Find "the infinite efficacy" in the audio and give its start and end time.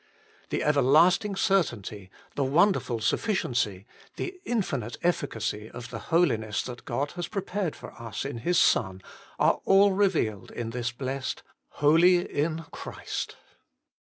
4.15-5.69